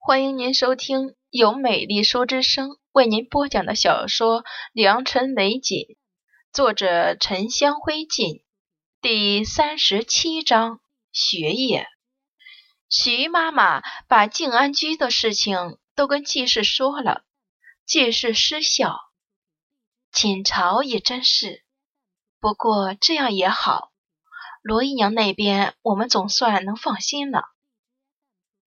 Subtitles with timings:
[0.00, 5.78] 欢迎您收听由美丽说之声为您播讲的小说《良辰美景》，
[6.50, 8.42] 作者沉香灰烬，
[9.02, 10.80] 第三十七章
[11.12, 11.88] 学业。
[12.88, 17.24] 徐妈妈把静安居的事情都跟季氏说了，
[17.84, 18.96] 季氏失笑。
[20.10, 21.64] 锦朝也真是，
[22.40, 23.92] 不过这样也好，
[24.62, 27.42] 罗姨娘那边我们总算能放心了。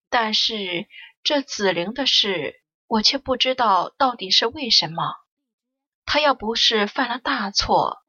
[0.10, 0.88] 但是
[1.24, 2.56] 这紫菱的事，
[2.88, 5.14] 我却不知道到底是为什么。
[6.06, 8.00] 她要不是犯了大错，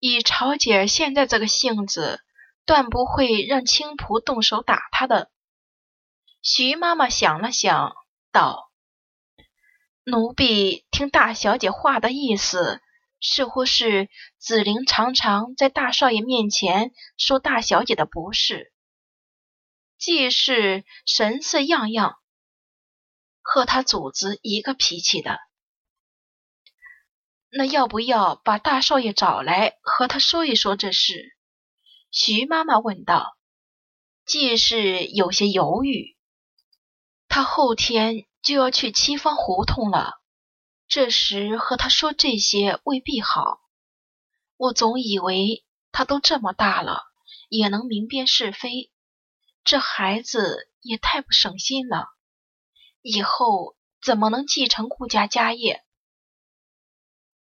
[0.00, 2.20] 以朝姐现在这个性子，
[2.64, 5.30] 断不会让青仆动手打她的。
[6.42, 7.94] 徐妈妈想了想，
[8.32, 8.70] 道
[10.04, 12.80] ：“奴婢听大小姐话的意思，
[13.20, 18.72] 似乎是紫菱常常在大少爷面前说大小姐的不是。”
[20.06, 22.16] 既是神色样样，
[23.42, 25.40] 和他主子一个脾气的。
[27.50, 31.36] 那要不要把大少爷找来和他说一说这事？
[32.12, 33.36] 徐妈妈问道。
[34.24, 36.16] 季氏有些犹豫，
[37.26, 40.20] 他后天就要去七方胡同了，
[40.86, 43.58] 这时和他说这些未必好。
[44.56, 47.02] 我总以为他都这么大了，
[47.48, 48.92] 也能明辨是非。
[49.66, 52.06] 这孩子也太不省心了，
[53.02, 55.84] 以后怎么能继承顾家家业？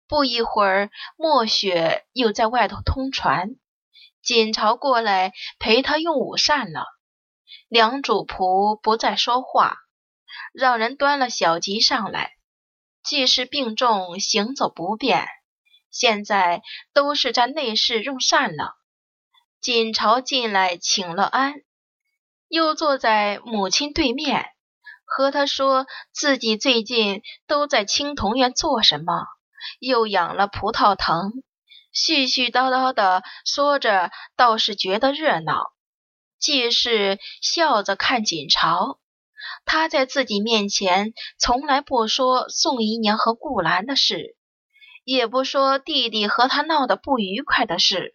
[0.06, 3.56] 不一会儿，墨雪又在外头通传，
[4.22, 6.86] 锦朝过来陪他用午膳了。
[7.68, 9.80] 梁主仆不再说话，
[10.54, 12.34] 让人端了小吉上来。
[13.02, 15.28] 既是病重，行走不便，
[15.90, 16.62] 现在
[16.94, 18.76] 都是在内室用膳了。
[19.60, 21.64] 锦朝进来请了安。
[22.52, 24.46] 又坐在母亲对面，
[25.06, 29.26] 和她说自己最近都在青铜院做什么，
[29.80, 31.32] 又养了葡萄藤，
[31.96, 35.72] 絮絮叨叨的说着，倒是觉得热闹。
[36.40, 39.00] 季氏笑着看锦朝，
[39.64, 44.36] 他在自己面前从来不说宋姨娘和顾兰的事，
[45.06, 48.14] 也不说弟弟和他闹得不愉快的事，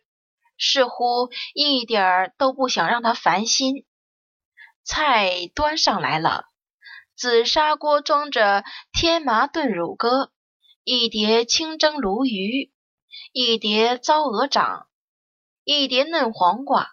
[0.59, 3.87] 似乎一点儿都不想让他烦心。
[4.87, 6.45] 菜端上来了，
[7.17, 10.31] 紫砂锅装着天麻炖乳鸽，
[10.85, 12.71] 一碟清蒸鲈鱼，
[13.33, 14.87] 一碟糟鹅掌，
[15.65, 16.93] 一碟嫩黄瓜。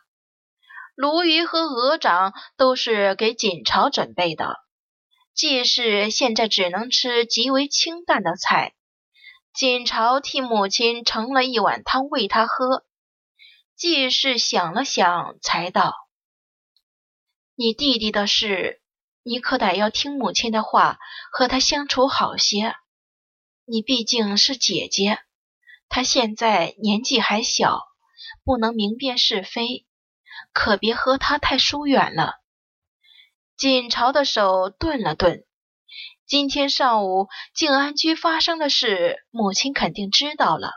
[0.96, 4.58] 鲈鱼和鹅掌都是给锦朝准备的。
[5.36, 8.74] 季氏现在只能吃极为清淡的菜，
[9.54, 12.84] 锦朝替母亲盛了一碗汤喂他喝。
[13.76, 16.03] 季氏想了想，才道。
[17.56, 18.82] 你弟弟的事，
[19.22, 20.98] 你可得要听母亲的话，
[21.32, 22.76] 和他相处好些。
[23.66, 25.20] 你毕竟是姐姐，
[25.88, 27.84] 他现在年纪还小，
[28.44, 29.86] 不能明辨是非，
[30.52, 32.42] 可别和他太疏远了。
[33.56, 35.46] 锦朝的手顿了顿。
[36.26, 40.72] 今天上午静安居发生的事，母亲肯定知道了。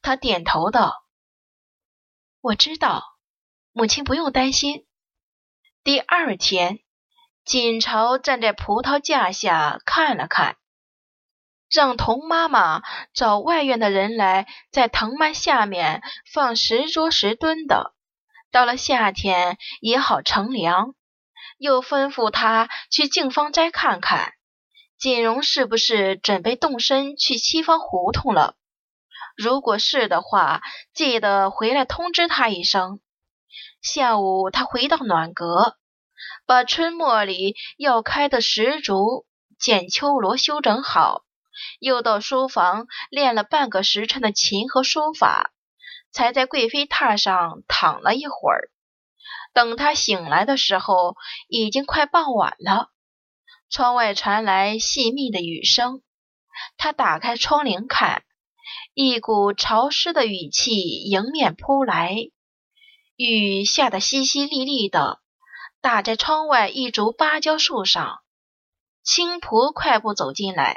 [0.00, 1.04] 他点头道
[2.42, 3.04] ：“我知道，
[3.70, 4.86] 母亲不用担心。”
[5.84, 6.78] 第二天，
[7.44, 10.56] 锦朝站在葡萄架下看了看，
[11.68, 12.82] 让童妈妈
[13.12, 16.00] 找外院的人来，在藤蔓下面
[16.32, 17.94] 放石桌石墩的，
[18.52, 20.94] 到了夏天也好乘凉。
[21.58, 24.34] 又吩咐他去净芳斋看看，
[24.98, 28.54] 锦荣是不是准备动身去西方胡同了？
[29.36, 30.62] 如果是的话，
[30.94, 33.00] 记得回来通知他一声。
[33.80, 35.76] 下午，他回到暖阁，
[36.46, 39.26] 把春末里要开的石竹、
[39.58, 41.24] 剪秋罗修整好，
[41.78, 45.52] 又到书房练了半个时辰的琴和书法，
[46.10, 48.70] 才在贵妃榻上躺了一会儿。
[49.52, 51.16] 等他醒来的时候，
[51.48, 52.90] 已经快傍晚了。
[53.68, 56.02] 窗外传来细密的雨声，
[56.76, 58.22] 他打开窗棂看，
[58.94, 62.16] 一股潮湿的雨气迎面扑来。
[63.16, 65.20] 雨下得淅淅沥沥的，
[65.80, 68.20] 打在窗外一株芭蕉树上。
[69.02, 70.76] 青蒲快步走进来：“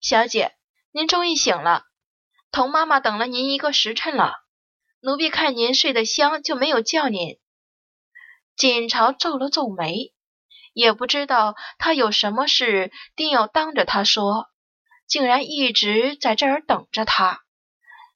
[0.00, 0.56] 小姐，
[0.90, 1.84] 您终于醒了。
[2.50, 4.34] 童妈妈等了您一个时辰了，
[5.00, 7.38] 奴婢看您睡得香，就没有叫您。”
[8.56, 10.14] 锦朝皱了皱眉，
[10.72, 14.46] 也不知道他有什么事定要当着他说，
[15.06, 17.42] 竟然一直在这儿等着他。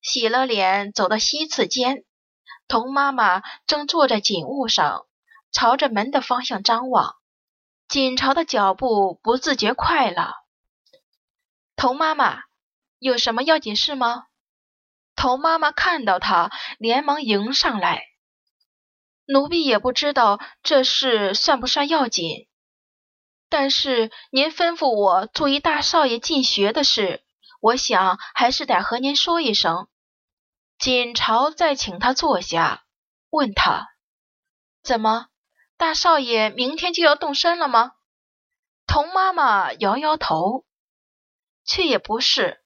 [0.00, 2.04] 洗了脸，走到西次间。
[2.68, 5.06] 童妈妈正坐在锦屋上，
[5.52, 7.16] 朝着门的方向张望。
[7.88, 10.34] 锦朝的脚步不自觉快了。
[11.76, 12.42] 童妈妈，
[12.98, 14.24] 有什么要紧事吗？
[15.14, 18.04] 童妈妈看到他，连忙迎上来。
[19.26, 22.48] 奴婢也不知道这事算不算要紧，
[23.48, 27.24] 但是您吩咐我注意大少爷进学的事，
[27.60, 29.88] 我想还是得和您说一声。
[30.78, 32.84] 锦朝再请他坐下，
[33.30, 33.88] 问他
[34.84, 35.28] ：“怎么，
[35.78, 37.92] 大少爷明天就要动身了吗？”
[38.86, 40.66] 童妈妈摇摇头，
[41.64, 42.60] 却也不是。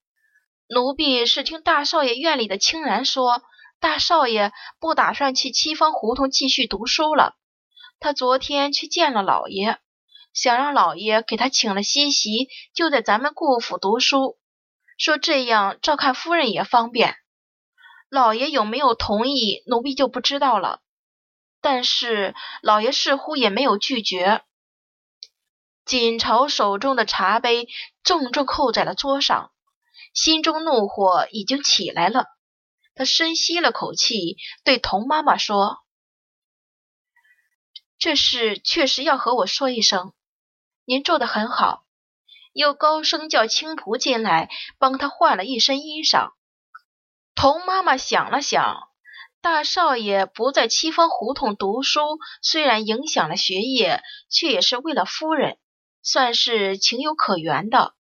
[0.69, 3.43] 奴婢是听大少爷院里的青然说，
[3.79, 7.37] 大少爷不打算去七方胡同继续读书了。
[8.01, 9.79] 他昨天去见了老爷，
[10.33, 14.37] 想让老爷给他请了西席，就在咱们顾府读书，
[14.99, 17.17] 说这样照看夫人也方便。
[18.11, 20.83] 老爷有没有同意，奴婢就不知道了。
[21.61, 24.43] 但是老爷似乎也没有拒绝。
[25.85, 27.69] 锦朝手中的茶杯
[28.03, 29.53] 重重扣在了桌上。
[30.13, 32.27] 心中怒火已经起来了，
[32.97, 35.79] 他深吸了口气，对童妈妈说
[37.97, 40.13] ：“这事确实要和我说一声。
[40.85, 41.85] 您做的很好。”
[42.53, 46.33] 又高声叫青仆进来，帮他换了一身衣裳。
[47.41, 48.91] 童妈妈想了想，
[49.41, 55.57] 大少爷不在七方胡同读书，虽然影响了学业，却也是为了夫人，
[56.03, 57.95] 算是情有可原的。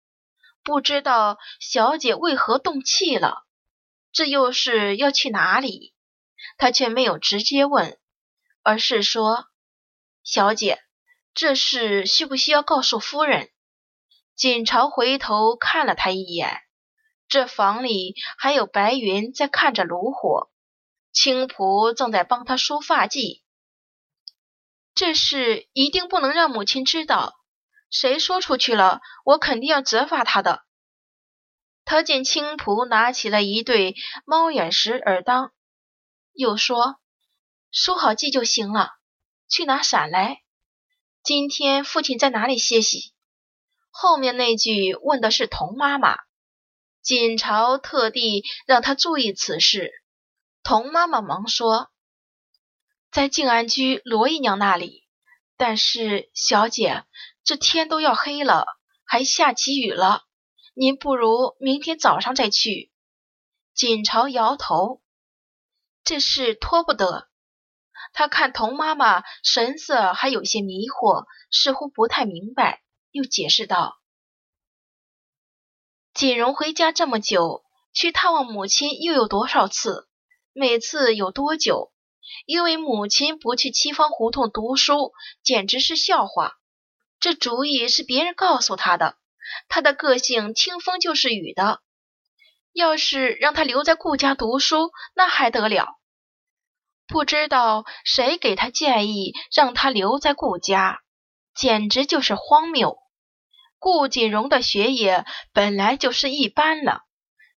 [0.62, 3.46] 不知道小姐为何动气了，
[4.12, 5.94] 这又是要去哪里？
[6.58, 7.98] 他却没有直接问，
[8.62, 9.46] 而是说
[10.22, 10.78] ：“小姐，
[11.32, 13.48] 这事需不需要告诉夫人？”
[14.36, 16.60] 锦朝回头看了他一眼，
[17.30, 20.50] 这房里还有白云在看着炉火，
[21.12, 23.40] 青仆正在帮他梳发髻。
[24.96, 27.36] 这事一定不能让母亲知道。
[27.88, 30.64] 谁说出去了，我肯定要责罚他的。
[31.84, 33.94] 他见青仆拿起了一对
[34.24, 35.52] 猫眼石耳当，
[36.32, 37.00] 又说
[37.70, 38.90] ：“梳好髻就行了，
[39.48, 40.42] 去拿伞来。
[41.22, 43.12] 今天父亲在哪里歇息？”
[43.90, 46.16] 后面那句问的是童妈妈。
[47.02, 49.92] 锦朝特地让他注意此事。
[50.62, 51.90] 童妈妈忙说
[53.10, 55.06] ：“在静安居罗姨娘那里。
[55.56, 57.04] 但是小姐。”
[57.42, 58.66] 这天都要黑了，
[59.04, 60.24] 还下起雨了。
[60.74, 62.92] 您不如明天早上再去。
[63.74, 65.02] 锦朝摇头，
[66.04, 67.28] 这事拖不得。
[68.12, 73.98] 他看童妈妈神色还有些迷惑，似乎不太明白，又解释道
[76.20, 77.64] ：“锦荣回家这么久，
[77.94, 80.06] 去探望母亲又有多少次？
[80.52, 81.92] 每次有多久？
[82.44, 85.12] 因为母亲不去七方胡同读书，
[85.42, 86.58] 简直是笑话。”
[87.20, 89.16] 这主意是别人告诉他的。
[89.66, 91.80] 他的个性听风就是雨的，
[92.74, 95.86] 要是让他留在顾家读书，那还得了？
[97.06, 101.00] 不知道谁给他建议让他留在顾家，
[101.54, 102.98] 简直就是荒谬。
[103.80, 105.24] 顾锦荣的学业
[105.54, 107.00] 本来就是一般了，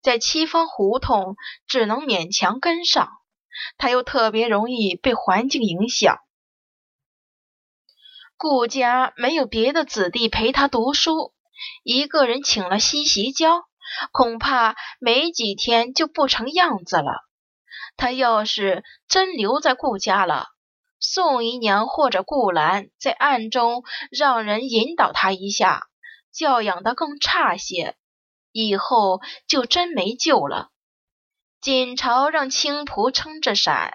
[0.01, 1.35] 在七方胡同
[1.68, 3.09] 只能勉强跟上，
[3.77, 6.19] 他又特别容易被环境影响。
[8.38, 11.34] 顾家没有别的子弟陪他读书，
[11.84, 13.63] 一个人请了西席教，
[14.12, 17.27] 恐怕没几天就不成样子了。
[17.98, 20.50] 他要是真留在顾家了，
[21.00, 25.88] 宋姨娘或者顾兰在暗中让人引导他一下，
[26.31, 27.95] 教养的更差些，
[28.51, 30.69] 以后就真没救了。
[31.61, 33.93] 锦朝让青仆撑着伞，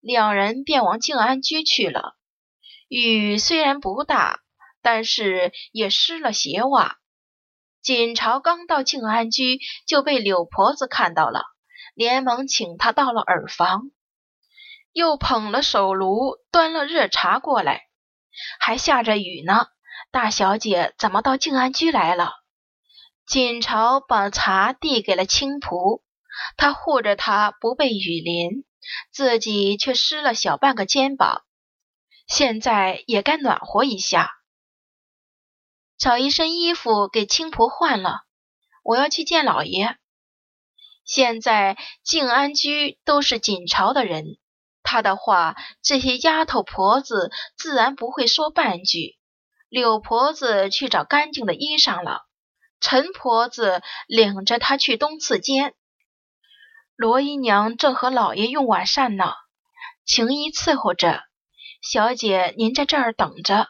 [0.00, 2.16] 两人便往静安居去了。
[2.88, 4.40] 雨虽然不大，
[4.82, 6.98] 但是也湿了鞋袜。
[7.82, 11.44] 锦朝刚到静安居，就被柳婆子看到了，
[11.94, 13.90] 连忙请他到了耳房，
[14.92, 17.84] 又捧了手炉，端了热茶过来。
[18.60, 19.68] 还下着雨呢，
[20.16, 22.32] 大小姐怎么到静安居来了？
[23.26, 26.00] 锦朝把茶递给了青仆，
[26.56, 28.64] 他护着她不被雨淋，
[29.12, 31.42] 自己却湿了小半个肩膀。
[32.26, 34.30] 现在也该暖和一下，
[35.98, 38.22] 找一身衣服给青婆换了。
[38.84, 39.98] 我要去见老爷。
[41.04, 44.38] 现在静安居都是锦朝的人，
[44.82, 49.15] 他的话这些丫头婆子自然不会说半句。
[49.68, 52.26] 柳婆子去找干净的衣裳了，
[52.80, 55.74] 陈婆子领着她去东次间。
[56.94, 59.34] 罗姨娘正和老爷用晚膳呢，
[60.04, 61.22] 晴姨伺候着。
[61.82, 63.68] 小姐，您在这儿等着，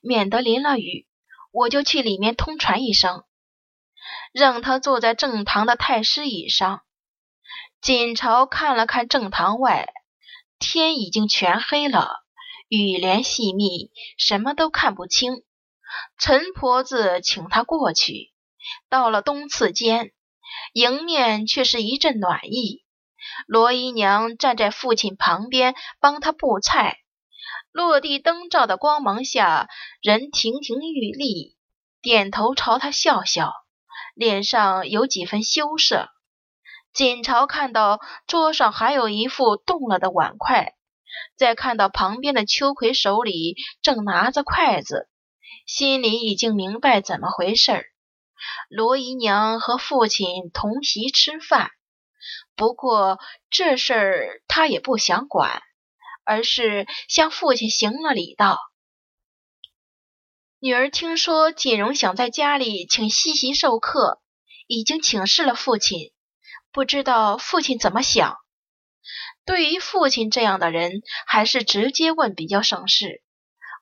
[0.00, 1.06] 免得淋了雨，
[1.50, 3.24] 我就去里面通传一声，
[4.32, 6.82] 让她坐在正堂的太师椅上。
[7.80, 9.92] 锦朝看了看正堂外，
[10.58, 12.24] 天已经全黑了，
[12.68, 15.42] 雨帘细密，什么都看不清。
[16.18, 18.30] 陈婆子请他过去，
[18.90, 20.12] 到了东次间，
[20.74, 22.84] 迎面却是一阵暖意。
[23.46, 26.98] 罗姨娘站在父亲旁边帮他布菜，
[27.72, 29.68] 落地灯照的光芒下，
[30.02, 31.56] 人亭亭玉立，
[32.02, 33.52] 点头朝他笑笑，
[34.14, 36.10] 脸上有几分羞涩。
[36.92, 40.74] 锦朝看到桌上还有一副动了的碗筷，
[41.36, 45.08] 再看到旁边的秋葵手里正拿着筷子，
[45.66, 47.84] 心里已经明白怎么回事儿。
[48.68, 51.70] 罗姨娘和父亲同席吃饭，
[52.54, 53.18] 不过
[53.50, 55.62] 这事儿她也不想管，
[56.24, 58.58] 而是向父亲行了礼，道
[60.60, 64.20] ：“女儿听说锦荣想在家里请西席授课，
[64.66, 66.12] 已经请示了父亲。”
[66.70, 68.36] 不知道父亲怎么想？
[69.48, 73.22] 对于父亲这样的人，还是直接问比较省事。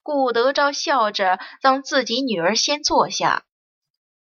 [0.04, 3.44] 顾德昭笑着让自己女儿先坐下，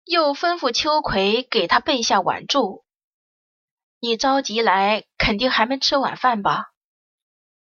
[0.06, 2.86] 又吩咐秋葵给他备下碗箸。
[4.00, 6.68] 你着急来，肯定还没吃晚饭吧？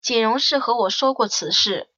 [0.00, 1.88] 锦荣是和我说过此事，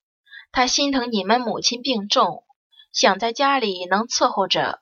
[0.53, 2.45] 他心疼你们母亲病重，
[2.91, 4.81] 想在家里能伺候着，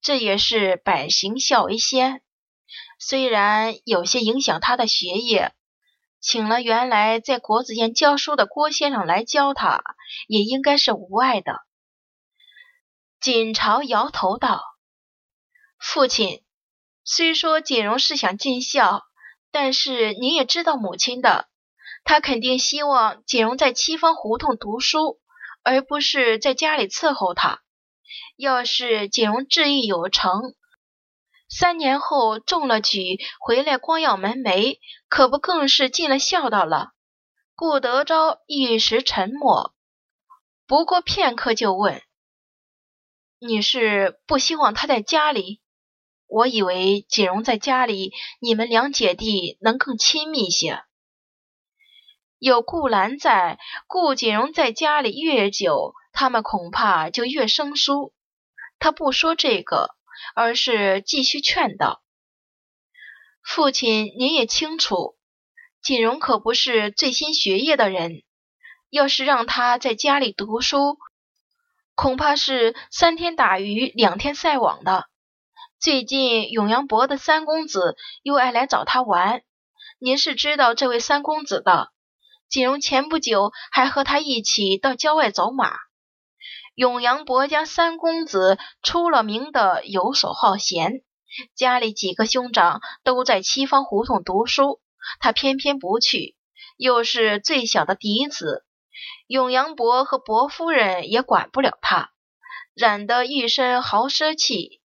[0.00, 2.22] 这也是百行孝为先。
[2.98, 5.52] 虽然有些影响他的学业，
[6.20, 9.82] 请了原来在国子监教书的郭先生来教他，
[10.28, 11.60] 也应该是无碍的。
[13.20, 14.62] 锦朝摇头道
[15.80, 16.44] ：“父亲，
[17.04, 19.02] 虽说锦荣是想尽孝，
[19.50, 21.48] 但是您也知道母亲的，
[22.04, 25.18] 他肯定希望锦荣在七方胡同读书，
[25.62, 27.62] 而不是在家里伺候他。
[28.36, 30.54] 要是锦荣志意有成。”
[31.52, 34.78] 三年后中了举，回来光耀门楣，
[35.08, 36.92] 可不更是尽了孝道了？
[37.56, 39.74] 顾德昭一时沉默，
[40.68, 42.00] 不过片刻就问
[43.40, 45.60] ：“你是不希望他在家里？
[46.28, 50.84] 我以为锦荣在家里，你们两姐弟能更亲密些。
[52.38, 58.14] 有顾兰在，顾锦荣在家里越久，他们恐怕就越生疏。
[58.78, 59.96] 他不说这个。”
[60.34, 62.02] 而是继续劝道
[63.42, 65.16] ：“父亲，您也清楚，
[65.82, 68.22] 锦荣可不是醉心学业的人。
[68.90, 70.98] 要是让他在家里读书，
[71.94, 75.06] 恐怕是三天打鱼两天晒网的。
[75.78, 79.42] 最近永阳伯的三公子又爱来找他玩，
[79.98, 81.90] 您是知道这位三公子的。
[82.48, 85.74] 锦荣前不久还和他一起到郊外走马。”
[86.80, 91.02] 永阳伯家三公子出了名的游手好闲，
[91.54, 94.80] 家里几个兄长都在七方胡同读书，
[95.18, 96.36] 他偏偏不去，
[96.78, 98.64] 又是最小的嫡子，
[99.26, 102.12] 永阳伯和伯夫人也管不了他，
[102.72, 104.80] 染得一身豪奢气。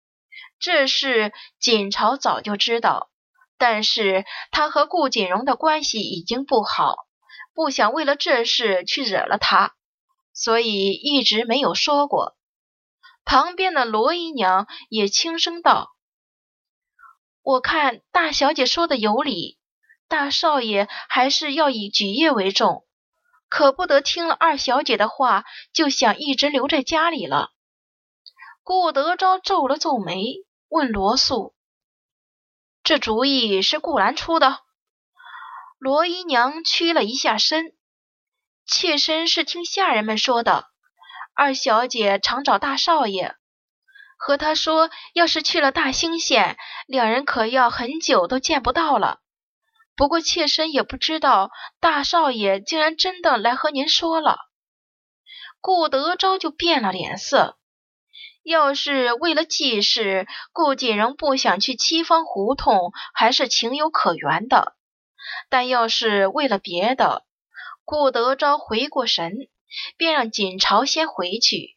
[0.59, 3.09] 这事锦朝早就知道，
[3.57, 7.07] 但是他和顾锦荣的关系已经不好，
[7.55, 9.77] 不想为了这事去惹了他。
[10.35, 12.37] 所以一直没有说过。
[13.25, 15.97] 旁边的罗姨娘也轻声道
[17.41, 19.59] ：“我看大小姐说的有理，
[20.09, 22.85] 大少爷还是要以举业为重，
[23.49, 27.53] 可不得听了二小姐的话就想一直留在家里了。”
[28.62, 31.55] 顾德昭皱了皱眉，问罗素
[32.83, 34.61] ：“这主意是顾兰出的？”
[35.79, 37.75] 罗姨娘屈了一下身。
[38.66, 40.66] 妾身是听下人们说的，
[41.35, 43.35] 二小姐常找大少爷，
[44.16, 46.56] 和他说，要是去了大兴县，
[46.87, 49.21] 两人可要很久都见不到了。
[49.97, 54.38] 不过妾身也不知道，大少爷竟然真的来和您说了。
[55.61, 57.59] 顾德昭就变了脸色。
[58.42, 64.75] 要是为了季氏，顾锦荣不想去七方胡同，还是情有可原的；
[65.49, 67.25] 但要是为了别的，
[67.85, 69.49] 顾德昭回过神，
[69.99, 71.76] 便让锦朝先回去。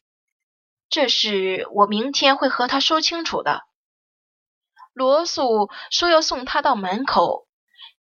[0.90, 3.64] 这事我明天会和他说清楚的。
[4.94, 7.48] 罗素说要送他到门口，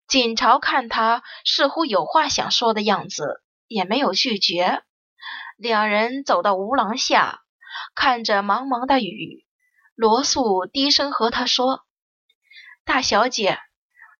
[0.06, 4.84] 锦朝看他似乎有话想说的样子，也没有拒绝。
[5.56, 7.42] 两人走到吴廊下，
[7.94, 9.44] 看着茫茫的雨，
[9.96, 11.84] 罗素低声和他说
[12.86, 13.58] ：“大小姐，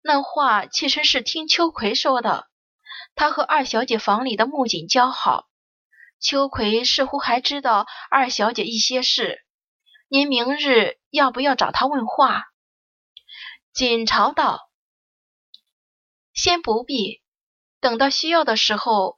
[0.03, 2.49] 那话其实是听秋葵说的。”
[3.17, 5.47] 他和二小姐房里的木槿交好，
[6.19, 9.43] 秋葵似乎还知道二小姐一些事，
[10.07, 12.45] 您明日要不要找她问话？
[13.73, 14.69] 锦朝道
[16.31, 17.23] ：“先不必，
[17.79, 19.17] 等到需要的时候，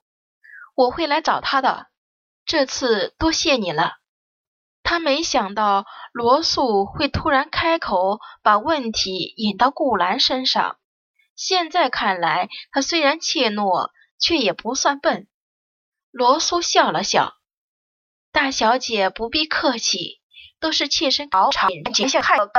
[0.76, 1.88] 我会来找他的。
[2.46, 3.98] 这次多谢你了。”
[4.82, 10.79] 他没想到罗素会突然开口，把问题引到顾兰身上。
[11.40, 15.30] 现在看来，他虽然怯懦，却也不算笨。
[16.12, 17.38] 罗苏笑了笑
[18.34, 20.20] ：“大小姐不必客气，
[20.60, 22.52] 都是妾身熬茶，结下害的。”